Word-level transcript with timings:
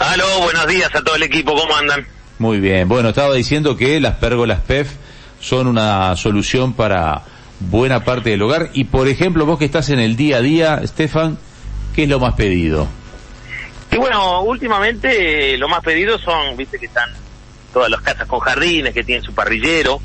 Aló, 0.00 0.24
buenos 0.40 0.66
días 0.66 0.88
a 0.94 1.02
todo 1.02 1.14
el 1.14 1.24
equipo, 1.24 1.54
¿cómo 1.54 1.76
andan? 1.76 2.06
Muy 2.38 2.58
bien, 2.58 2.88
bueno, 2.88 3.10
estaba 3.10 3.34
diciendo 3.34 3.76
que 3.76 4.00
las 4.00 4.14
pérgolas 4.14 4.60
PEF 4.60 4.90
son 5.40 5.66
una 5.66 6.16
solución 6.16 6.72
para 6.72 7.20
buena 7.60 8.02
parte 8.02 8.30
del 8.30 8.40
hogar 8.40 8.70
y 8.72 8.84
por 8.84 9.08
ejemplo 9.08 9.44
vos 9.44 9.58
que 9.58 9.66
estás 9.66 9.90
en 9.90 10.00
el 10.00 10.16
día 10.16 10.38
a 10.38 10.40
día, 10.40 10.80
Estefan, 10.82 11.36
¿qué 11.94 12.04
es 12.04 12.08
lo 12.08 12.18
más 12.18 12.32
pedido? 12.32 12.88
Y 13.92 13.98
bueno, 13.98 14.40
últimamente 14.40 15.52
eh, 15.52 15.58
lo 15.58 15.68
más 15.68 15.82
pedido 15.82 16.18
son, 16.18 16.56
viste 16.56 16.78
que 16.78 16.86
están 16.86 17.10
todas 17.70 17.90
las 17.90 18.00
casas 18.00 18.26
con 18.26 18.40
jardines, 18.40 18.94
que 18.94 19.04
tienen 19.04 19.22
su 19.22 19.34
parrillero 19.34 20.00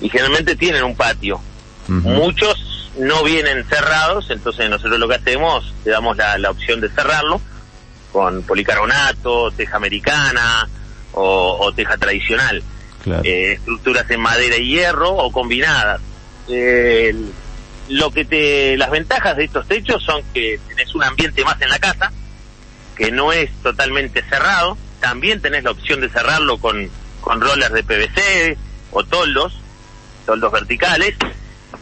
y 0.00 0.08
generalmente 0.08 0.56
tienen 0.56 0.82
un 0.82 0.96
patio. 0.96 1.40
Muchos 1.86 2.90
no 2.98 3.22
vienen 3.22 3.64
cerrados, 3.66 4.30
entonces 4.30 4.68
nosotros 4.68 4.98
lo 4.98 5.06
que 5.06 5.14
hacemos, 5.14 5.72
le 5.84 5.92
damos 5.92 6.16
la, 6.16 6.36
la 6.38 6.50
opción 6.50 6.80
de 6.80 6.88
cerrarlo 6.88 7.40
con 8.12 8.42
policarbonato, 8.42 9.50
teja 9.52 9.76
americana 9.76 10.68
o, 11.12 11.72
teja 11.74 11.96
tradicional. 11.96 12.62
Eh, 13.24 13.52
estructuras 13.52 14.10
en 14.10 14.20
madera 14.20 14.56
y 14.56 14.72
hierro 14.72 15.10
o 15.10 15.32
combinadas. 15.32 16.00
Eh, 16.48 17.14
lo 17.88 18.10
que 18.10 18.24
te, 18.24 18.76
las 18.76 18.90
ventajas 18.90 19.36
de 19.36 19.44
estos 19.44 19.66
techos 19.66 20.02
son 20.04 20.22
que 20.34 20.60
tenés 20.68 20.94
un 20.94 21.04
ambiente 21.04 21.42
más 21.44 21.60
en 21.62 21.70
la 21.70 21.78
casa, 21.78 22.12
que 22.96 23.10
no 23.10 23.32
es 23.32 23.50
totalmente 23.62 24.22
cerrado. 24.28 24.76
También 25.00 25.40
tenés 25.40 25.64
la 25.64 25.70
opción 25.70 26.00
de 26.00 26.10
cerrarlo 26.10 26.58
con, 26.58 26.90
con 27.20 27.40
rollers 27.40 27.72
de 27.72 27.82
PVC 27.82 28.58
o 28.90 29.04
toldos, 29.04 29.58
toldos 30.26 30.52
verticales 30.52 31.14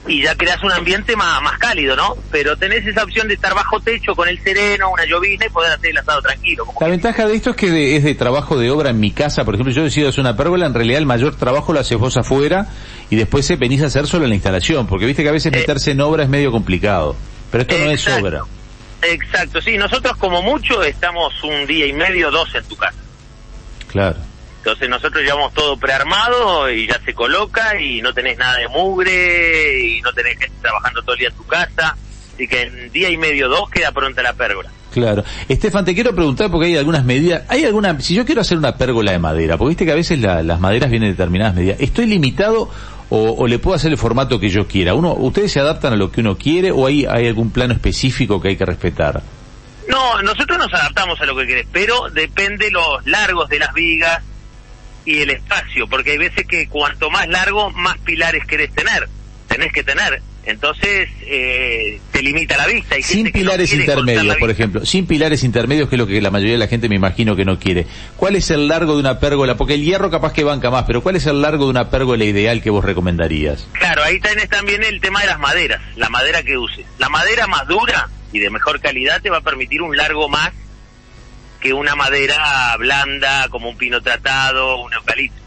y 0.06 0.22
ya 0.22 0.34
creas 0.36 0.62
un 0.62 0.72
ambiente 0.72 1.16
más, 1.16 1.42
más 1.42 1.58
cálido, 1.58 1.96
¿no? 1.96 2.16
Pero 2.30 2.56
tenés 2.56 2.86
esa 2.86 3.02
opción 3.02 3.28
de 3.28 3.34
estar 3.34 3.54
bajo 3.54 3.80
techo 3.80 4.14
con 4.14 4.28
el 4.28 4.40
sereno, 4.42 4.90
una 4.92 5.04
llovina 5.04 5.46
y 5.46 5.48
poder 5.48 5.72
hacer 5.72 5.90
el 5.90 5.98
asado 5.98 6.22
tranquilo. 6.22 6.66
La 6.80 6.88
ventaja 6.88 7.26
de 7.26 7.34
esto 7.34 7.50
es 7.50 7.56
que 7.56 7.96
es 7.96 8.04
de 8.04 8.14
trabajo 8.14 8.56
de 8.56 8.70
obra 8.70 8.90
en 8.90 9.00
mi 9.00 9.10
casa, 9.10 9.45
por 9.45 9.54
ejemplo, 9.54 9.72
yo 9.72 9.82
decido 9.82 10.09
hacer 10.09 10.20
una 10.20 10.36
pérgola, 10.36 10.66
en 10.66 10.74
realidad 10.74 10.98
el 10.98 11.06
mayor 11.06 11.37
trabajo 11.37 11.73
lo 11.73 11.80
haces 11.80 11.98
vos 11.98 12.16
afuera 12.16 12.68
y 13.10 13.16
después 13.16 13.46
se 13.46 13.57
venís 13.57 13.82
a 13.82 13.87
hacer 13.87 14.07
solo 14.07 14.26
la 14.26 14.34
instalación, 14.34 14.87
porque 14.87 15.07
viste 15.07 15.23
que 15.23 15.29
a 15.29 15.32
veces 15.32 15.52
eh. 15.52 15.57
meterse 15.57 15.92
en 15.92 16.01
obra 16.01 16.23
es 16.23 16.29
medio 16.29 16.52
complicado, 16.52 17.16
pero 17.51 17.62
esto 17.62 17.76
no 17.79 17.90
es 17.90 18.07
obra. 18.09 18.42
Exacto, 19.02 19.60
sí, 19.60 19.76
nosotros 19.76 20.16
como 20.16 20.42
mucho 20.42 20.82
estamos 20.82 21.32
un 21.45 21.66
día 21.66 21.87
y 21.87 21.92
medio, 21.92 22.30
dos 22.30 22.54
en 22.54 22.64
tu 22.64 22.76
casa. 22.76 22.98
Claro. 23.88 24.18
Entonces 24.59 24.88
nosotros 24.88 25.23
llevamos 25.23 25.54
todo 25.54 25.76
prearmado 25.76 26.71
y 26.71 26.88
ya 26.88 27.01
se 27.04 27.15
coloca 27.15 27.80
y 27.80 28.02
no 28.02 28.12
tenés 28.12 28.37
nada 28.37 28.59
de 28.59 28.68
mugre 28.68 29.80
y 29.80 30.01
no 30.02 30.13
tenés 30.13 30.38
gente 30.38 30.57
trabajando 30.60 31.02
todo 31.02 31.13
el 31.13 31.21
día 31.21 31.29
en 31.29 31.37
tu 31.37 31.46
casa. 31.46 31.96
Así 32.35 32.48
que 32.48 32.63
en 32.63 32.93
día 32.93 33.09
y 33.09 33.16
medio, 33.16 33.48
dos, 33.48 33.71
queda 33.71 33.93
pronta 33.93 34.23
la 34.23 34.32
pérgola. 34.32 34.71
Claro. 34.96 35.24
Estefan, 35.48 35.85
te 35.85 35.95
quiero 35.95 36.15
preguntar 36.15 36.51
porque 36.51 36.68
hay 36.68 36.76
algunas 36.79 37.04
medidas. 37.04 37.43
¿Hay 37.48 37.65
alguna, 37.65 38.01
si 38.01 38.15
yo 38.15 38.24
quiero 38.24 38.40
hacer 38.40 38.57
una 38.57 38.76
pérgola 38.76 39.13
de 39.13 39.18
madera, 39.18 39.59
porque 39.59 39.68
viste 39.71 39.85
que 39.85 39.93
a 39.93 39.95
veces 39.95 40.18
las 40.18 40.59
maderas 40.59 40.91
vienen 40.91 41.10
determinadas 41.10 41.54
medidas, 41.54 41.76
¿estoy 41.80 42.07
limitado 42.07 42.70
o, 43.10 43.46
le 43.46 43.59
puedo 43.59 43.76
hacer 43.76 43.93
el 43.93 43.98
formato 43.98 44.41
que 44.41 44.48
yo 44.48 44.66
quiera? 44.66 44.95
Uno, 44.95 45.13
¿Ustedes 45.13 45.52
se 45.52 45.60
adaptan 45.60 45.93
a 45.93 45.96
lo 45.96 46.10
que 46.10 46.23
uno 46.23 46.38
quiere 46.38 46.70
o 46.70 46.87
hay, 46.87 47.04
hay 47.04 47.26
algún 47.26 47.51
plano 47.51 47.74
específico 47.74 48.41
que 48.41 48.48
hay 48.48 48.57
que 48.57 48.65
respetar? 48.65 49.23
No, 49.88 50.23
nosotros 50.23 50.59
nos 50.59 50.73
adaptamos 50.73 51.20
a 51.20 51.26
lo 51.26 51.37
que 51.37 51.46
querés, 51.46 51.66
pero 51.70 52.09
depende 52.10 52.70
los 52.70 53.07
largos 53.07 53.48
de 53.48 53.59
las 53.59 53.73
vigas, 53.74 54.23
y 55.07 55.21
el 55.21 55.30
espacio, 55.30 55.87
porque 55.88 56.10
hay 56.10 56.18
veces 56.18 56.46
que 56.46 56.68
cuanto 56.68 57.10
más 57.10 57.26
largo, 57.29 57.71
más 57.71 57.96
pilares 57.99 58.45
querés 58.45 58.73
tener, 58.74 59.09
tenés 59.48 59.73
que 59.73 59.82
tener. 59.82 60.21
Entonces, 60.45 61.09
eh, 61.23 62.01
te 62.13 62.23
limita 62.23 62.57
la 62.57 62.66
vista. 62.66 62.95
sin 63.02 63.32
pilares 63.32 63.73
intermedios, 63.73 64.37
por 64.37 64.50
ejemplo, 64.50 64.87
sin 64.87 65.06
pilares 65.06 65.43
intermedios, 65.43 65.88
que 65.88 65.97
es 65.97 65.98
lo 65.98 66.06
que 66.06 66.21
la 66.21 66.31
mayoría 66.31 66.54
de 66.54 66.59
la 66.59 66.69
gente 66.69 66.88
me 66.88 66.94
imagino 66.94 67.34
que 67.34 67.44
no 67.44 67.59
quiere. 67.59 67.87
¿Cuál 68.16 68.37
es 68.37 68.50
el 68.50 68.69
largo 68.69 68.94
de 68.94 69.00
una 69.00 69.19
pérgola? 69.19 69.56
Porque 69.56 69.75
el 69.75 69.82
hierro 69.82 70.09
capaz 70.09 70.32
que 70.32 70.44
banca 70.44 70.71
más, 70.71 70.84
pero 70.87 71.03
¿cuál 71.03 71.16
es 71.16 71.26
el 71.26 71.43
largo 71.43 71.65
de 71.65 71.70
una 71.70 71.91
pérgola 71.91 72.25
ideal 72.25 72.62
que 72.62 72.70
vos 72.70 72.84
recomendarías? 72.84 73.66
Claro, 73.72 74.04
ahí 74.04 74.20
tenés 74.20 74.48
también 74.48 74.84
el 74.84 75.00
tema 75.00 75.20
de 75.20 75.26
las 75.26 75.41
maderas, 75.41 75.80
la 75.97 76.09
madera 76.10 76.44
que 76.44 76.56
uses. 76.56 76.86
La 76.98 77.09
madera 77.09 77.48
más 77.48 77.66
dura 77.66 78.09
y 78.32 78.38
de 78.38 78.50
mejor 78.50 78.80
calidad 78.80 79.20
te 79.20 79.30
va 79.30 79.38
a 79.38 79.42
permitir 79.42 79.82
un 79.82 79.97
largo 79.97 80.28
más 80.28 80.53
que 81.60 81.72
una 81.72 81.94
madera 81.94 82.76
blanda 82.78 83.48
como 83.50 83.68
un 83.68 83.76
pino 83.76 84.00
tratado, 84.00 84.82
un 84.82 84.92
eucalipto. 84.92 85.40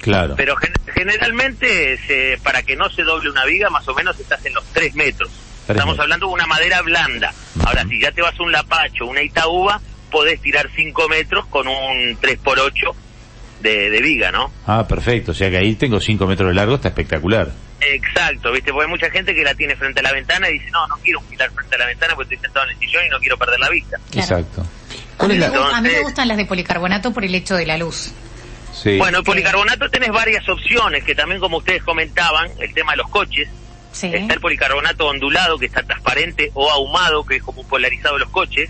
Claro. 0.00 0.34
Pero 0.36 0.54
generalmente, 0.94 1.98
se, 2.06 2.38
para 2.42 2.62
que 2.62 2.76
no 2.76 2.88
se 2.90 3.02
doble 3.02 3.30
una 3.30 3.44
viga, 3.44 3.70
más 3.70 3.86
o 3.88 3.94
menos 3.94 4.18
estás 4.20 4.44
en 4.46 4.54
los 4.54 4.64
3 4.72 4.94
metros. 4.94 5.30
Estamos 5.68 5.98
hablando 5.98 6.28
de 6.28 6.32
una 6.32 6.46
madera 6.46 6.80
blanda. 6.82 7.32
Ahora, 7.64 7.84
si 7.88 8.00
ya 8.00 8.12
te 8.12 8.22
vas 8.22 8.38
a 8.38 8.42
un 8.42 8.52
lapacho, 8.52 9.04
una 9.06 9.22
itaúba, 9.22 9.80
podés 10.10 10.40
tirar 10.40 10.70
5 10.74 11.08
metros 11.08 11.46
con 11.46 11.66
un 11.66 12.20
3x8 12.20 12.94
de, 13.62 13.90
de, 13.90 14.00
viga, 14.00 14.30
¿no? 14.30 14.52
Ah, 14.66 14.86
perfecto. 14.86 15.32
O 15.32 15.34
sea 15.34 15.50
que 15.50 15.56
ahí 15.56 15.74
tengo 15.74 16.00
5 16.00 16.24
metros 16.26 16.50
de 16.50 16.54
largo, 16.54 16.76
está 16.76 16.88
espectacular. 16.88 17.50
Exacto, 17.80 18.52
¿viste? 18.52 18.72
Porque 18.72 18.84
hay 18.84 18.90
mucha 18.90 19.10
gente 19.10 19.34
que 19.34 19.42
la 19.42 19.54
tiene 19.54 19.76
frente 19.76 20.00
a 20.00 20.02
la 20.04 20.12
ventana 20.12 20.48
y 20.48 20.54
dice, 20.54 20.70
no, 20.70 20.86
no 20.86 20.96
quiero 21.02 21.20
un 21.20 21.26
pilar 21.26 21.50
frente 21.50 21.74
a 21.74 21.78
la 21.78 21.86
ventana 21.86 22.14
porque 22.14 22.34
estoy 22.34 22.46
sentado 22.46 22.66
en 22.66 22.72
el 22.72 22.78
sillón 22.78 23.04
y 23.06 23.08
no 23.08 23.18
quiero 23.18 23.36
perder 23.36 23.60
la 23.60 23.68
vista. 23.68 23.98
Exacto. 24.14 24.64
A 25.18 25.80
mí, 25.80 25.88
me 25.88 26.02
gustan 26.02 26.28
las 26.28 26.36
de 26.36 26.44
policarbonato 26.44 27.12
por 27.12 27.24
el 27.24 27.34
hecho 27.34 27.56
de 27.56 27.66
la 27.66 27.78
luz. 27.78 28.12
Bueno, 28.98 29.18
el 29.18 29.24
policarbonato 29.24 29.88
tenés 29.90 30.10
varias 30.10 30.48
opciones, 30.48 31.02
que 31.02 31.14
también 31.14 31.40
como 31.40 31.58
ustedes 31.58 31.82
comentaban, 31.82 32.50
el 32.58 32.74
tema 32.74 32.92
de 32.92 32.98
los 32.98 33.08
coches, 33.08 33.48
está 33.92 34.34
el 34.34 34.40
policarbonato 34.40 35.06
ondulado, 35.06 35.58
que 35.58 35.66
está 35.66 35.82
transparente, 35.82 36.50
o 36.54 36.70
ahumado, 36.70 37.24
que 37.24 37.36
es 37.36 37.42
como 37.42 37.66
polarizado 37.66 38.16
de 38.16 38.20
los 38.20 38.30
coches, 38.30 38.68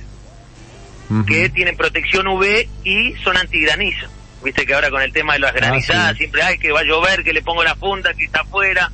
que 1.27 1.49
tienen 1.51 1.77
protección 1.77 2.27
UV 2.29 2.69
y 2.85 3.15
son 3.23 3.37
antigranizo. 3.37 4.07
Viste 4.43 4.65
que 4.65 4.75
ahora 4.75 4.91
con 4.91 5.03
el 5.03 5.13
tema 5.13 5.33
de 5.33 5.41
las 5.41 5.51
ah, 5.51 5.55
granizadas 5.55 6.17
siempre 6.17 6.43
hay 6.43 6.59
que 6.59 6.71
va 6.71 6.81
a 6.81 6.85
llover, 6.85 7.25
que 7.25 7.33
le 7.33 7.43
pongo 7.43 7.65
la 7.65 7.75
funda, 7.75 8.15
que 8.15 8.25
está 8.25 8.41
afuera 8.41 8.91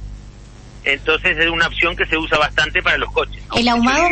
entonces 0.85 1.39
es 1.39 1.49
una 1.49 1.67
opción 1.67 1.97
que 1.97 2.05
se 2.07 2.17
usa 2.17 2.39
bastante 2.39 2.83
para 2.83 2.99
los 2.99 3.11
coches. 3.13 3.43
El 3.55 3.69
ahumado 3.69 4.09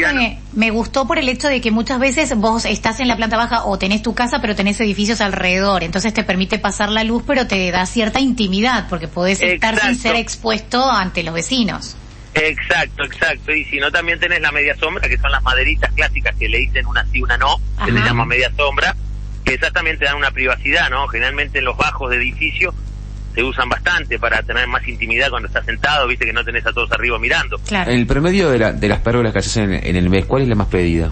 me, 0.52 0.70
gustó 0.70 1.06
por 1.06 1.18
el 1.18 1.28
hecho 1.28 1.48
de 1.48 1.60
que 1.60 1.70
muchas 1.70 1.98
veces 1.98 2.34
vos 2.36 2.64
estás 2.64 3.00
en 3.00 3.08
la 3.08 3.16
planta 3.16 3.36
baja 3.36 3.64
o 3.64 3.78
tenés 3.78 4.02
tu 4.02 4.14
casa 4.14 4.40
pero 4.40 4.54
tenés 4.54 4.80
edificios 4.80 5.20
alrededor, 5.20 5.82
entonces 5.82 6.14
te 6.14 6.24
permite 6.24 6.58
pasar 6.58 6.90
la 6.90 7.04
luz 7.04 7.24
pero 7.26 7.46
te 7.46 7.70
da 7.70 7.86
cierta 7.86 8.20
intimidad 8.20 8.86
porque 8.88 9.08
podés 9.08 9.42
estar 9.42 9.78
sin 9.80 9.96
ser 9.96 10.16
expuesto 10.16 10.90
ante 10.90 11.22
los 11.22 11.34
vecinos. 11.34 11.96
Exacto, 12.34 13.04
exacto. 13.04 13.52
Y 13.52 13.64
si 13.64 13.78
no, 13.78 13.90
también 13.90 14.20
tenés 14.20 14.40
la 14.40 14.52
media 14.52 14.76
sombra, 14.76 15.08
que 15.08 15.18
son 15.18 15.32
las 15.32 15.42
maderitas 15.42 15.92
clásicas 15.94 16.34
que 16.36 16.48
le 16.48 16.58
dicen 16.58 16.86
una 16.86 17.04
sí, 17.06 17.20
una 17.22 17.36
no, 17.36 17.56
que 17.84 17.90
le 17.90 18.00
llama 18.00 18.24
media 18.24 18.52
sombra, 18.56 18.94
que 19.44 19.54
esas 19.54 19.72
también 19.72 19.98
te 19.98 20.04
dan 20.04 20.16
una 20.16 20.30
privacidad, 20.30 20.90
¿no? 20.90 21.08
Generalmente 21.08 21.58
en 21.58 21.64
los 21.64 21.76
bajos 21.76 22.10
de 22.10 22.16
edificios 22.16 22.74
se 23.40 23.44
usan 23.44 23.70
bastante 23.70 24.18
para 24.18 24.42
tener 24.42 24.66
más 24.68 24.86
intimidad 24.86 25.30
cuando 25.30 25.48
estás 25.48 25.64
sentado, 25.64 26.06
viste 26.06 26.26
que 26.26 26.32
no 26.32 26.44
tenés 26.44 26.66
a 26.66 26.72
todos 26.72 26.92
arriba 26.92 27.18
mirando. 27.18 27.58
Claro. 27.66 27.90
El 27.90 28.06
promedio 28.06 28.50
de, 28.50 28.58
la, 28.58 28.72
de 28.72 28.86
las 28.86 29.00
pérgolas 29.00 29.32
que 29.32 29.38
haces 29.38 29.56
en, 29.56 29.96
el 29.96 30.10
mes, 30.10 30.26
¿cuál 30.26 30.42
es 30.42 30.48
la 30.48 30.54
más 30.54 30.66
pedida? 30.66 31.10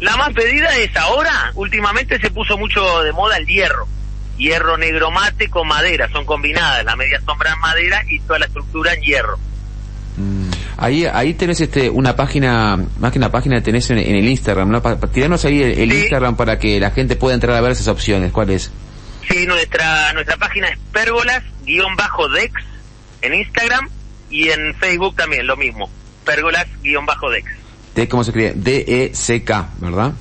La 0.00 0.16
más 0.18 0.34
pedida 0.34 0.76
es 0.76 0.94
ahora, 0.96 1.50
últimamente 1.54 2.18
se 2.18 2.30
puso 2.30 2.58
mucho 2.58 3.02
de 3.02 3.12
moda 3.12 3.38
el 3.38 3.46
hierro. 3.46 3.86
Hierro 4.36 4.76
negro 4.76 5.10
mate 5.10 5.48
con 5.48 5.66
madera, 5.66 6.10
son 6.10 6.26
combinadas, 6.26 6.84
la 6.84 6.94
media 6.94 7.18
sombra 7.24 7.52
en 7.54 7.60
madera 7.60 8.02
y 8.06 8.20
toda 8.20 8.40
la 8.40 8.46
estructura 8.46 8.92
en 8.92 9.00
hierro. 9.00 9.38
Mm. 10.18 10.50
Ahí, 10.76 11.06
ahí 11.06 11.32
tenés 11.34 11.58
este, 11.60 11.88
una 11.88 12.16
página, 12.16 12.78
más 12.98 13.12
que 13.12 13.18
una 13.18 13.30
página 13.30 13.62
tenés 13.62 13.88
en, 13.90 13.98
el 13.98 14.28
Instagram, 14.28 14.68
¿no? 14.68 14.82
tiranos 14.82 15.42
ahí 15.46 15.62
el, 15.62 15.90
Instagram 15.90 16.36
para 16.36 16.58
que 16.58 16.78
la 16.78 16.90
gente 16.90 17.16
pueda 17.16 17.34
entrar 17.34 17.56
a 17.56 17.62
ver 17.62 17.72
esas 17.72 17.88
opciones, 17.88 18.30
¿cuál 18.30 18.50
es? 18.50 18.70
Sí, 19.28 19.46
nuestra, 19.46 20.12
nuestra 20.12 20.36
página 20.36 20.68
es 20.68 20.78
pérgolas-dex 20.92 22.52
en 23.22 23.34
Instagram 23.34 23.88
y 24.30 24.50
en 24.50 24.74
Facebook 24.74 25.16
también 25.16 25.46
lo 25.46 25.56
mismo, 25.56 25.90
pérgolas-dex. 26.24 27.44
¿De 27.94 28.08
cómo 28.08 28.24
se 28.24 28.30
escribe? 28.30 28.52
D-E-C-K, 28.56 29.68
¿verdad? 29.78 30.12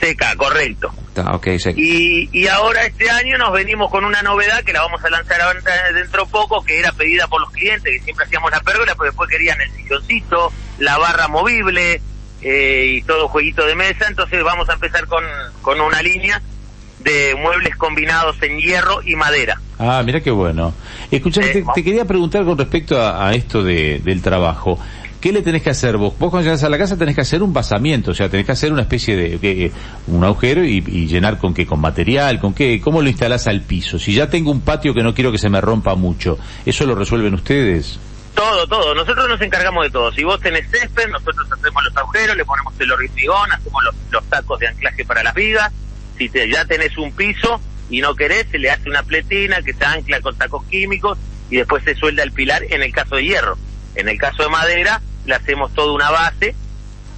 C-K, 0.00 0.36
correcto. 0.36 0.92
Está, 1.08 1.34
ok, 1.34 1.46
y, 1.76 2.28
y 2.30 2.46
ahora 2.46 2.84
este 2.84 3.08
año 3.10 3.38
nos 3.38 3.52
venimos 3.52 3.90
con 3.90 4.04
una 4.04 4.20
novedad 4.22 4.62
que 4.64 4.72
la 4.72 4.82
vamos 4.82 5.02
a 5.02 5.08
lanzar 5.08 5.40
dentro 5.94 6.26
poco, 6.26 6.62
que 6.62 6.78
era 6.78 6.92
pedida 6.92 7.26
por 7.26 7.40
los 7.40 7.50
clientes, 7.50 7.90
que 7.90 8.04
siempre 8.04 8.26
hacíamos 8.26 8.50
la 8.50 8.60
pérgola, 8.60 8.94
pero 8.94 9.06
después 9.06 9.30
querían 9.30 9.58
el 9.60 9.70
silloncito, 9.72 10.52
la 10.78 10.98
barra 10.98 11.28
movible 11.28 12.02
eh, 12.42 12.84
y 12.96 13.02
todo 13.02 13.28
jueguito 13.28 13.64
de 13.66 13.74
mesa, 13.74 14.06
entonces 14.08 14.44
vamos 14.44 14.68
a 14.68 14.74
empezar 14.74 15.06
con, 15.06 15.24
con 15.62 15.80
una 15.80 16.02
línea 16.02 16.42
de 17.06 17.36
muebles 17.36 17.76
combinados 17.76 18.36
en 18.42 18.58
hierro 18.58 19.00
y 19.04 19.14
madera. 19.14 19.60
Ah, 19.78 20.02
mira 20.04 20.20
qué 20.20 20.32
bueno. 20.32 20.74
Escucha, 21.10 21.40
te, 21.40 21.84
quería 21.84 22.04
preguntar 22.04 22.44
con 22.44 22.58
respecto 22.58 23.00
a, 23.00 23.32
esto 23.32 23.62
de, 23.62 24.00
del 24.00 24.20
trabajo. 24.20 24.78
¿Qué 25.20 25.32
le 25.32 25.42
tenés 25.42 25.62
que 25.62 25.70
hacer 25.70 25.96
vos? 25.96 26.14
Vos 26.18 26.30
cuando 26.30 26.46
llegas 26.46 26.64
a 26.64 26.68
la 26.68 26.78
casa 26.78 26.96
tenés 26.96 27.14
que 27.14 27.20
hacer 27.20 27.42
un 27.42 27.52
basamiento, 27.52 28.10
o 28.10 28.14
sea, 28.14 28.28
tenés 28.28 28.44
que 28.44 28.52
hacer 28.52 28.72
una 28.72 28.82
especie 28.82 29.16
de, 29.16 29.72
un 30.08 30.24
agujero 30.24 30.64
y, 30.64 30.80
llenar 31.06 31.38
con 31.38 31.54
qué, 31.54 31.64
con 31.64 31.80
material, 31.80 32.40
con 32.40 32.52
qué, 32.52 32.80
cómo 32.80 33.00
lo 33.00 33.08
instalás 33.08 33.46
al 33.46 33.62
piso. 33.62 33.98
Si 33.98 34.12
ya 34.12 34.28
tengo 34.28 34.50
un 34.50 34.60
patio 34.60 34.92
que 34.92 35.02
no 35.02 35.14
quiero 35.14 35.30
que 35.30 35.38
se 35.38 35.48
me 35.48 35.60
rompa 35.60 35.94
mucho, 35.94 36.38
¿eso 36.64 36.84
lo 36.86 36.94
resuelven 36.94 37.34
ustedes? 37.34 37.98
Todo, 38.34 38.66
todo. 38.66 38.94
Nosotros 38.94 39.28
nos 39.28 39.40
encargamos 39.40 39.84
de 39.84 39.90
todo. 39.90 40.12
Si 40.12 40.22
vos 40.22 40.38
tenés 40.40 40.68
césped, 40.70 41.08
nosotros 41.08 41.46
hacemos 41.50 41.82
los 41.84 41.96
agujeros, 41.96 42.36
le 42.36 42.44
ponemos 42.44 42.74
el 42.78 42.92
hormigón, 42.92 43.52
hacemos 43.52 43.84
los, 43.84 43.94
los 44.10 44.24
tacos 44.24 44.58
de 44.58 44.68
anclaje 44.68 45.04
para 45.04 45.22
las 45.22 45.34
vigas, 45.34 45.72
Si 46.18 46.28
te, 46.28 46.48
ya 46.48 46.64
tenés 46.64 46.96
un 46.98 47.12
piso 47.12 47.60
y 47.90 48.00
no 48.00 48.14
querés, 48.14 48.46
se 48.50 48.58
le 48.58 48.70
hace 48.70 48.88
una 48.88 49.02
pletina 49.02 49.62
que 49.62 49.72
se 49.72 49.84
ancla 49.84 50.20
con 50.20 50.36
tacos 50.36 50.64
químicos 50.66 51.18
y 51.50 51.56
después 51.56 51.84
se 51.84 51.94
suelda 51.94 52.22
el 52.22 52.32
pilar 52.32 52.62
en 52.70 52.82
el 52.82 52.92
caso 52.92 53.16
de 53.16 53.24
hierro. 53.24 53.56
En 53.94 54.08
el 54.08 54.18
caso 54.18 54.42
de 54.42 54.48
madera, 54.48 55.00
le 55.24 55.34
hacemos 55.34 55.72
toda 55.74 55.92
una 55.92 56.10
base 56.10 56.54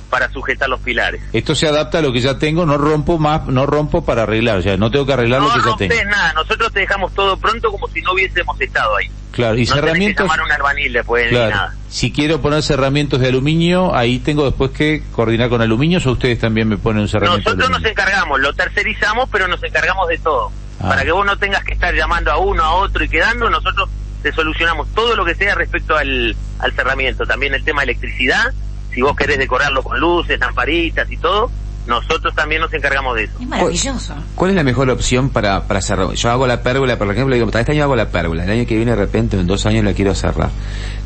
para 0.08 0.31
sujetar 0.31 0.69
los 0.69 0.81
pilares. 0.81 1.20
Esto 1.32 1.55
se 1.55 1.69
adapta 1.69 1.99
a 1.99 2.02
lo 2.02 2.12
que 2.12 2.20
ya 2.20 2.38
tengo, 2.38 2.64
no 2.66 2.78
rompo 2.78 3.19
más, 3.19 3.46
no 3.46 3.66
rompo 3.66 4.05
para 4.05 4.22
arreglar, 4.22 4.58
o 4.58 4.62
sea, 4.62 4.76
no 4.76 4.90
tengo 4.90 5.06
que 5.06 5.12
arreglar 5.12 5.43
lo 5.43 5.52
que 5.52 5.60
ya 5.60 5.76
tengo. 5.76 5.94
No 6.05 6.10
nada, 6.10 6.32
nosotros 6.34 6.72
te 6.72 6.81
dejamos 6.81 7.12
todo 7.14 7.37
pronto 7.37 7.70
como 7.70 7.88
si 7.88 8.00
no 8.02 8.12
hubiésemos 8.12 8.60
estado 8.60 8.96
ahí. 8.96 9.10
Claro, 9.32 9.56
y 9.56 9.66
no 9.66 9.75
cerramientos. 9.75 10.25
Que 10.25 10.31
llamar 10.31 10.46
un 10.46 10.52
albanil 10.52 10.93
después 10.93 11.28
claro. 11.28 11.50
nada. 11.55 11.75
Si 11.88 12.12
quiero 12.12 12.40
poner 12.40 12.62
cerramientos 12.62 13.20
de 13.20 13.28
aluminio, 13.28 13.94
ahí 13.94 14.19
tengo 14.19 14.44
después 14.44 14.70
que 14.70 15.02
coordinar 15.12 15.49
con 15.49 15.62
aluminio 15.62 16.00
o 16.05 16.10
ustedes 16.10 16.38
también 16.38 16.69
me 16.69 16.76
ponen 16.76 17.02
un 17.02 17.08
cerramiento. 17.08 17.55
Nosotros 17.55 17.70
nos 17.70 17.90
encargamos, 17.90 18.40
lo 18.40 18.52
tercerizamos, 18.55 19.28
pero 19.31 19.46
nos 19.49 19.62
encargamos 19.62 20.08
de 20.08 20.19
todo. 20.19 20.50
Ah. 20.81 20.88
Para 20.88 21.05
que 21.05 21.12
vos 21.12 21.26
no 21.26 21.37
tengas 21.38 21.64
que 21.64 21.75
estar 21.75 21.94
llamando 21.94 22.32
a 22.32 22.38
uno, 22.38 22.62
a 22.62 22.72
otro 22.72 23.05
y 23.05 23.08
quedando, 23.08 23.49
nosotros 23.50 23.88
te 24.22 24.32
solucionamos 24.32 24.88
todo 24.94 25.14
lo 25.16 25.25
que 25.25 25.34
sea 25.34 25.55
respecto 25.55 25.96
al, 25.96 26.34
al 26.58 26.72
cerramiento. 26.72 27.25
También 27.25 27.55
el 27.55 27.64
tema 27.64 27.82
de 27.82 27.93
electricidad, 27.93 28.52
si 28.93 29.02
vos 29.02 29.17
querés 29.17 29.38
decorarlo 29.38 29.82
con 29.82 29.99
luces, 29.99 30.38
lamparitas 30.38 31.11
y 31.11 31.17
todo, 31.17 31.50
nosotros 31.88 32.35
también 32.35 32.61
nos 32.61 32.73
encargamos 32.73 33.17
de 33.17 33.25
eso. 33.25 33.32
Es 33.40 33.49
maravilloso. 33.49 34.14
¿Cuál 34.35 34.50
es 34.50 34.56
la 34.56 34.62
mejor 34.62 34.90
opción 34.90 35.31
para, 35.31 35.67
para 35.67 35.81
cerrar? 35.81 36.12
Yo 36.12 36.31
hago 36.31 36.46
la 36.46 36.62
pérgola, 36.62 36.99
por 36.99 37.11
ejemplo, 37.11 37.35
digo, 37.35 37.49
este 37.49 37.73
año 37.73 37.85
hago 37.85 37.96
la 37.96 38.11
pérgola, 38.11 38.44
el 38.44 38.50
año 38.50 38.67
que 38.67 38.76
viene 38.76 38.90
de 38.90 38.96
repente, 38.96 39.38
en 39.38 39.46
dos 39.46 39.64
años 39.64 39.85
la 39.85 39.94
quiero 39.94 40.14
cerrar. 40.14 40.50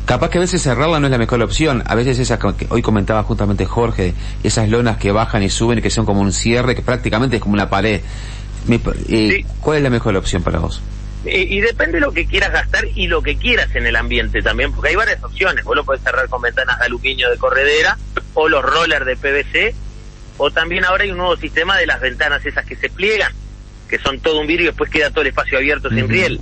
Capaz 0.05 0.29
que 0.29 0.37
a 0.39 0.41
veces 0.41 0.61
cerrarla 0.61 0.99
no 0.99 1.07
es 1.07 1.11
la 1.11 1.17
mejor 1.17 1.41
opción, 1.41 1.83
a 1.85 1.95
veces 1.95 2.19
esas 2.19 2.37
que 2.55 2.67
hoy 2.69 2.81
comentaba 2.81 3.23
justamente 3.23 3.65
Jorge, 3.65 4.13
esas 4.43 4.67
lonas 4.67 4.97
que 4.97 5.13
bajan 5.13 5.41
y 5.43 5.49
suben 5.49 5.79
y 5.79 5.81
que 5.81 5.89
son 5.89 6.05
como 6.05 6.19
un 6.19 6.33
cierre, 6.33 6.75
que 6.75 6.81
prácticamente 6.81 7.37
es 7.37 7.41
como 7.41 7.53
una 7.53 7.69
pared. 7.69 8.01
Eh, 9.09 9.45
¿Cuál 9.61 9.77
es 9.77 9.83
la 9.83 9.89
mejor 9.89 10.15
opción 10.17 10.43
para 10.43 10.59
vos? 10.59 10.81
Y, 11.25 11.57
y, 11.57 11.61
depende 11.61 11.99
de 11.99 12.01
lo 12.01 12.11
que 12.11 12.25
quieras 12.25 12.51
gastar 12.51 12.85
y 12.95 13.07
lo 13.07 13.21
que 13.21 13.37
quieras 13.37 13.73
en 13.75 13.85
el 13.85 13.95
ambiente 13.95 14.41
también, 14.41 14.73
porque 14.73 14.89
hay 14.89 14.95
varias 14.95 15.23
opciones. 15.23 15.63
Vos 15.63 15.75
lo 15.75 15.85
podés 15.85 16.01
cerrar 16.01 16.27
con 16.27 16.41
ventanas 16.41 16.77
de 16.79 16.85
aluminio 16.85 17.29
de 17.29 17.37
corredera 17.37 17.97
o 18.33 18.49
los 18.49 18.63
rollers 18.63 19.05
de 19.05 19.15
PVC, 19.15 19.75
o 20.37 20.51
también 20.51 20.83
ahora 20.85 21.03
hay 21.03 21.11
un 21.11 21.17
nuevo 21.17 21.37
sistema 21.37 21.77
de 21.77 21.85
las 21.85 22.01
ventanas 22.01 22.45
esas 22.45 22.65
que 22.65 22.75
se 22.75 22.89
pliegan, 22.89 23.31
que 23.87 23.99
son 23.99 24.19
todo 24.19 24.41
un 24.41 24.47
vidrio 24.47 24.65
y 24.65 24.67
después 24.67 24.89
queda 24.89 25.11
todo 25.11 25.21
el 25.21 25.27
espacio 25.27 25.57
abierto 25.57 25.89
sin 25.89 26.09
riel. 26.09 26.41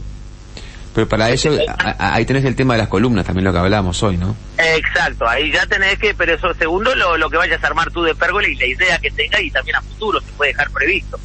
Pero 0.94 1.07
para 1.07 1.30
eso, 1.30 1.57
ahí 2.00 2.25
tenés 2.25 2.44
el 2.44 2.56
tema 2.56 2.74
de 2.74 2.80
las 2.80 2.89
columnas, 2.89 3.25
también 3.25 3.45
lo 3.45 3.54
que 3.54 3.60
hablábamos 3.60 4.01
hoy, 4.04 4.18
¿no? 4.18 4.36
Exacto, 4.57 5.28
ahí 5.28 5.51
ya 5.51 5.66
tenés 5.66 5.98
que, 5.98 6.13
pero 6.13 6.33
eso 6.33 6.54
segundo 6.56 6.94
lo, 6.95 7.18
lo 7.18 7.30
que 7.30 7.38
vayas 7.38 7.63
a 7.63 7.68
armar 7.68 7.92
tú 7.92 8.04
de 8.04 8.13
pérgola 8.13 8.48
y 8.48 8.56
la 8.56 8.66
idea 8.66 9.00
que 9.00 9.10
tenga 9.12 9.39
y 9.42 9.50
también 9.51 9.78
a 9.78 9.81
futuro 9.81 10.19
se 10.19 10.31
puede 10.33 10.51
dejar 10.51 10.69
previsto. 10.72 11.18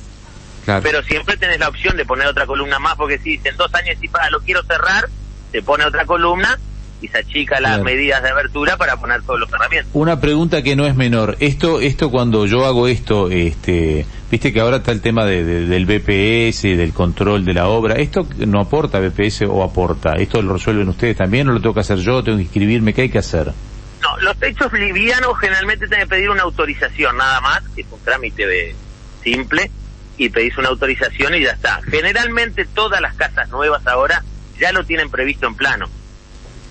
Pero 0.83 1.03
siempre 1.03 1.37
tenés 1.37 1.61
la 1.61 1.69
opción 1.69 1.97
de 1.97 2.05
poner 2.05 2.27
otra 2.27 2.47
columna 2.47 2.79
más, 2.79 2.97
porque 2.97 3.19
si 3.19 3.41
en 3.45 3.57
dos 3.57 3.73
años 3.75 3.97
si 4.01 4.09
para 4.09 4.31
lo 4.31 4.41
quiero 4.41 4.63
cerrar, 4.65 5.09
se 5.53 5.63
pone 5.63 5.85
otra 5.85 6.05
columna 6.05 6.59
y 7.01 7.09
se 7.09 7.19
achica 7.19 7.61
las 7.61 7.83
medidas 7.83 8.23
de 8.23 8.31
abertura 8.31 8.77
para 8.77 8.97
poner 8.97 9.23
todos 9.23 9.41
los 9.41 9.53
herramientas. 9.53 9.91
Una 9.93 10.21
pregunta 10.21 10.63
que 10.63 10.77
no 10.77 10.87
es 10.87 10.95
menor. 10.95 11.37
Esto, 11.41 11.81
esto 11.81 12.11
cuando 12.11 12.47
yo 12.47 12.65
hago 12.65 12.89
esto, 12.89 13.31
este, 13.31 14.07
viste 14.31 14.53
que 14.53 14.61
ahora 14.61 14.79
está 14.79 14.93
el 14.93 15.03
tema 15.03 15.25
de, 15.25 15.45
del 15.45 15.85
BPS, 15.85 16.63
del 16.63 16.93
control 16.93 17.45
de 17.45 17.55
la 17.55 17.69
obra. 17.69 17.95
¿Esto 17.97 18.27
no 18.39 18.61
aporta 18.61 18.99
BPS 18.99 19.43
o 19.43 19.63
aporta? 19.63 20.15
¿Esto 20.15 20.41
lo 20.41 20.55
resuelven 20.55 20.89
ustedes 20.89 21.17
también 21.17 21.49
o 21.49 21.53
lo 21.53 21.61
tengo 21.61 21.75
que 21.75 21.81
hacer 21.81 21.99
yo? 21.99 22.25
¿Tengo 22.25 22.39
que 22.39 22.45
inscribirme? 22.45 22.95
¿Qué 22.95 23.03
hay 23.03 23.11
que 23.11 23.19
hacer? 23.19 23.53
No, 24.01 24.17
los 24.21 24.37
techos 24.39 24.73
livianos 24.73 25.39
generalmente 25.39 25.87
tienen 25.89 26.09
que 26.09 26.15
pedir 26.15 26.31
una 26.31 26.43
autorización 26.43 27.17
nada 27.17 27.41
más, 27.41 27.63
que 27.75 27.83
es 27.83 27.87
un 27.91 28.01
trámite 28.01 28.75
simple 29.23 29.71
y 30.19 30.29
pedís 30.29 30.57
una 30.59 30.69
autorización 30.69 31.35
y 31.35 31.43
ya 31.43 31.53
está. 31.53 31.81
Generalmente 31.83 32.65
todas 32.65 33.01
las 33.01 33.15
casas 33.15 33.49
nuevas 33.51 33.87
ahora 33.87 34.23
ya 34.59 34.73
lo 34.73 34.85
tienen 34.85 35.11
previsto 35.11 35.47
en 35.47 35.55
plano. 35.55 35.89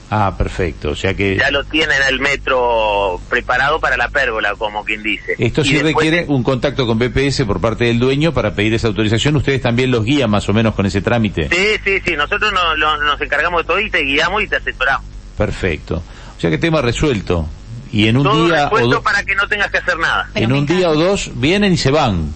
Ah, 0.10 0.36
perfecto. 0.38 0.92
O 0.92 0.96
sea 0.96 1.14
que 1.14 1.36
ya 1.36 1.50
lo 1.52 1.64
tienen 1.64 1.98
el 2.08 2.20
metro 2.20 3.20
preparado 3.30 3.80
para 3.80 3.98
la 3.98 4.10
pérgola, 4.10 4.54
como 4.56 4.86
quien 4.86 5.02
dice. 5.02 5.36
Esto 5.40 5.64
sí 5.64 5.80
requiere 5.80 6.26
un 6.28 6.44
contacto 6.44 6.86
con 6.86 7.00
BPS 7.00 7.44
por 7.46 7.60
parte 7.60 7.86
del 7.86 8.00
dueño 8.00 8.34
para 8.34 8.54
pedir 8.54 8.74
esa 8.76 8.88
autorización. 8.88 9.36
Ustedes 9.36 9.62
también 9.62 9.92
los 9.92 10.04
guían 10.04 10.30
más 10.30 10.48
o 10.48 10.54
menos 10.54 10.76
con 10.76 10.86
ese 10.86 11.02
trámite. 11.02 11.50
Sí, 11.50 11.80
sí, 11.84 12.00
sí. 12.06 12.16
Nosotros 12.16 12.54
nos 12.54 13.22
encargamos 13.22 13.64
de 13.64 13.68
todo 13.68 13.80
y 13.80 13.90
te 13.90 14.04
guiamos 14.04 14.44
y 14.44 14.48
te 14.48 14.58
asesoramos. 14.58 15.06
Perfecto. 15.38 16.04
O 16.38 16.40
sea 16.40 16.50
que 16.50 16.58
tema 16.58 16.82
resuelto. 16.82 17.48
Y 17.92 18.08
en 18.08 18.18
un 18.18 18.48
día 18.48 18.70
o 18.70 19.02
para 19.02 19.24
que 19.24 19.36
no 19.36 19.48
tengas 19.48 19.72
que 19.72 19.78
hacer 19.78 19.98
nada. 19.98 20.30
en 20.36 20.52
un 20.52 20.66
día 20.66 20.90
o 20.90 20.96
dos 20.96 21.32
vienen 21.36 21.74
y 21.74 21.78
se 21.78 21.92
van 21.92 22.30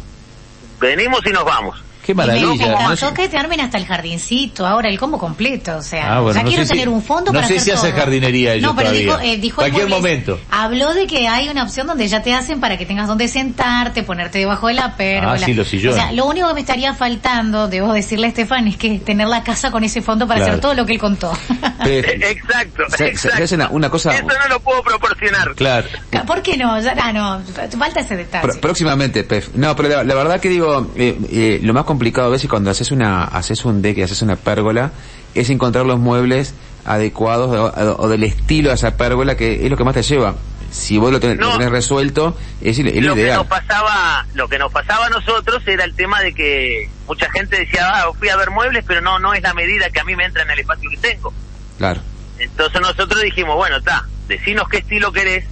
venimos 0.79 1.25
y 1.25 1.29
nos 1.31 1.45
vamos. 1.45 1.88
Qué 2.09 2.15
maravilla. 2.15 2.65
Me 2.65 2.73
encantó 2.73 3.13
que 3.13 3.29
te 3.29 3.37
armen 3.37 3.61
hasta 3.61 3.77
el 3.77 3.85
jardincito, 3.85 4.65
ahora 4.65 4.89
el 4.89 4.97
combo 4.97 5.19
completo, 5.19 5.77
o 5.77 5.83
sea, 5.83 6.17
ah, 6.17 6.31
ya 6.33 6.43
quiero 6.43 6.65
tener 6.65 6.89
un 6.89 7.03
fondo 7.03 7.31
para 7.31 7.43
No 7.43 7.47
sé 7.47 7.59
si 7.59 7.69
hace 7.69 7.91
jardinería 7.91 8.55
ellos 8.55 8.67
No, 8.67 8.75
pero 8.75 8.89
dijo, 8.89 9.19
eh, 9.19 9.37
dijo 9.37 9.57
Cualquier 9.57 9.87
momento. 9.87 10.39
Habló 10.49 10.95
de 10.95 11.05
que 11.05 11.27
hay 11.27 11.49
una 11.49 11.61
opción 11.61 11.85
donde 11.85 12.07
ya 12.07 12.23
te 12.23 12.33
hacen 12.33 12.59
para 12.59 12.79
que 12.79 12.87
tengas 12.87 13.07
donde 13.07 13.27
sentarte, 13.27 14.01
ponerte 14.01 14.39
debajo 14.39 14.69
de 14.69 14.73
la 14.73 14.95
perla. 14.95 15.33
Ah, 15.33 15.37
sí, 15.37 15.53
los 15.53 15.67
sillones. 15.67 15.99
O 15.99 16.03
sea, 16.03 16.11
lo 16.11 16.25
único 16.25 16.47
que 16.47 16.55
me 16.55 16.61
estaría 16.61 16.95
faltando, 16.95 17.67
debo 17.67 17.93
decirle 17.93 18.25
a 18.25 18.29
Estefan, 18.29 18.67
es 18.67 18.77
que 18.77 18.97
tener 18.97 19.27
la 19.27 19.43
casa 19.43 19.69
con 19.69 19.83
ese 19.83 20.01
fondo 20.01 20.27
para 20.27 20.45
hacer 20.45 20.59
todo 20.59 20.73
lo 20.73 20.87
que 20.87 20.93
él 20.93 20.99
contó. 20.99 21.31
exacto, 21.85 22.85
exacto. 22.97 23.67
una, 23.69 23.91
cosa... 23.91 24.15
Eso 24.15 24.23
no 24.23 24.47
lo 24.49 24.59
puedo 24.61 24.81
proporcionar. 24.81 25.53
Claro. 25.53 25.87
¿Por 26.25 26.41
qué 26.41 26.57
no? 26.57 26.81
Ya, 26.81 26.95
ah, 26.99 27.13
no, 27.13 27.41
falta 27.77 27.99
ese 27.99 28.15
detalle. 28.15 28.55
próximamente, 28.59 29.23
Pef. 29.23 29.49
No, 29.53 29.75
pero 29.75 30.03
la, 30.03 30.15
verdad 30.15 30.39
que 30.39 30.49
digo, 30.49 30.91
eh, 30.95 31.15
eh, 31.31 31.59
lo 31.61 31.71
más 31.75 31.83
complicado 31.83 31.98
a 32.21 32.27
veces 32.27 32.49
cuando 32.49 32.69
haces 32.69 32.91
una, 32.91 33.23
haces 33.23 33.65
un 33.65 33.81
deck 33.81 33.97
y 33.97 34.03
haces 34.03 34.21
una 34.21 34.35
pérgola, 34.35 34.91
es 35.35 35.49
encontrar 35.49 35.85
los 35.85 35.99
muebles 35.99 36.53
adecuados 36.85 37.71
o, 37.99 38.07
del 38.07 38.23
estilo 38.23 38.69
de 38.69 38.75
esa 38.75 38.97
pérgola 38.97 39.35
que 39.35 39.65
es 39.65 39.69
lo 39.69 39.77
que 39.77 39.83
más 39.83 39.93
te 39.93 40.03
lleva. 40.03 40.35
Si 40.71 40.97
vos 40.97 41.11
lo 41.11 41.19
tenés, 41.19 41.39
resuelto, 41.69 42.37
es 42.61 42.77
el, 42.77 43.03
lo 43.03 43.15
Que 43.15 43.31
nos 43.31 43.47
pasaba, 43.47 44.25
lo 44.35 44.47
que 44.47 44.59
nos 44.59 44.71
pasaba 44.71 45.07
a 45.07 45.09
nosotros 45.09 45.63
era 45.67 45.83
el 45.83 45.95
tema 45.95 46.21
de 46.21 46.33
que 46.33 46.89
mucha 47.07 47.29
gente 47.31 47.57
decía, 47.57 47.87
ah, 47.87 48.11
fui 48.17 48.29
a 48.29 48.35
ver 48.35 48.51
muebles, 48.51 48.83
pero 48.87 49.01
no, 49.01 49.17
no 49.17 49.33
es 49.33 49.41
la 49.41 49.53
medida 49.55 49.89
que 49.89 49.99
a 49.99 50.03
mí 50.03 50.15
me 50.15 50.25
entra 50.25 50.43
en 50.43 50.51
el 50.51 50.59
espacio 50.59 50.89
que 50.89 50.97
tengo. 50.97 51.33
Claro. 51.79 52.01
Entonces 52.37 52.81
nosotros 52.81 53.21
dijimos, 53.21 53.55
bueno, 53.55 53.77
está, 53.77 54.05
decinos 54.27 54.69
qué 54.69 54.77
estilo 54.77 55.11
querés, 55.11 55.45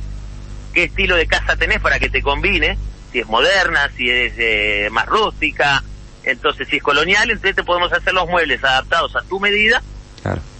qué 0.73 0.83
estilo 0.83 1.15
de 1.15 1.25
casa 1.25 1.55
tenés 1.55 1.79
para 1.79 1.97
que 1.97 2.09
te 2.09 2.21
combine, 2.21 2.77
si 3.11 3.19
es 3.19 3.27
moderna, 3.27 3.89
si 3.97 4.09
es 4.09 4.33
eh, 4.37 4.87
más 4.91 5.07
rústica, 5.07 5.83
entonces, 6.27 6.67
si 6.67 6.77
es 6.77 6.83
colonial, 6.83 7.29
entonces 7.29 7.55
te 7.55 7.63
podemos 7.63 7.91
hacer 7.91 8.13
los 8.13 8.27
muebles 8.27 8.63
adaptados 8.63 9.15
a 9.15 9.21
tu 9.23 9.39
medida 9.39 9.81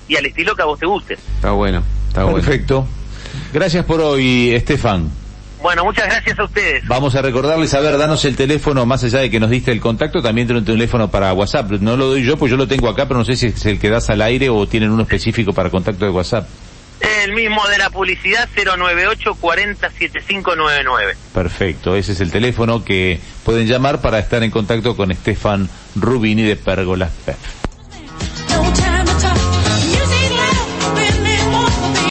y 0.08 0.16
al 0.16 0.26
estilo 0.26 0.56
que 0.56 0.62
a 0.62 0.66
vos 0.66 0.80
te 0.80 0.86
guste. 0.86 1.14
Está 1.14 1.52
bueno, 1.52 1.84
está 2.08 2.24
bueno. 2.24 2.40
Perfecto. 2.40 2.88
Gracias 3.54 3.86
por 3.86 4.02
hoy, 4.02 4.54
Estefan. 4.54 5.10
Bueno, 5.62 5.84
muchas 5.84 6.06
gracias 6.06 6.38
a 6.38 6.44
ustedes. 6.44 6.88
Vamos 6.88 7.16
a 7.16 7.22
recordarles, 7.22 7.74
a 7.74 7.80
ver, 7.80 7.98
danos 7.98 8.24
el 8.26 8.36
teléfono, 8.36 8.86
más 8.86 9.04
allá 9.04 9.20
de 9.20 9.30
que 9.30 9.40
nos 9.40 9.50
diste 9.50 9.72
el 9.72 9.82
contacto, 9.82 10.22
también 10.22 10.48
tiene 10.48 10.60
un 10.60 10.66
teléfono 10.66 11.10
para 11.10 11.34
WhatsApp. 11.34 11.72
No 11.72 11.98
lo 11.98 12.08
doy 12.08 12.24
yo, 12.24 12.38
pues 12.38 12.52
yo 12.52 12.58
lo 12.58 12.68
tengo 12.68 12.88
acá, 12.88 13.08
pero 13.08 13.20
no 13.20 13.26
sé 13.26 13.36
si 13.36 13.48
es 13.48 13.66
el 13.66 13.80
que 13.80 13.90
das 13.90 14.10
al 14.10 14.22
aire 14.22 14.50
o 14.50 14.68
tienen 14.68 14.92
uno 14.92 15.04
específico 15.04 15.54
para 15.54 15.70
contacto 15.70 16.06
de 16.06 16.12
WhatsApp. 16.12 16.48
El 17.00 17.34
mismo 17.34 17.68
de 17.68 17.78
la 17.78 17.90
publicidad 17.90 18.50
098 18.56 19.36
40 19.36 19.90
Perfecto, 21.34 21.96
ese 21.96 22.14
es 22.14 22.22
el 22.22 22.32
teléfono 22.32 22.84
que 22.84 23.20
pueden 23.44 23.68
llamar 23.68 24.02
para 24.02 24.20
estar 24.20 24.44
en 24.44 24.52
contacto 24.52 24.96
con 24.96 25.12
Estefan 25.12 25.70
Rubini 25.96 26.44
de 26.44 26.56
Pérgolas 26.56 27.12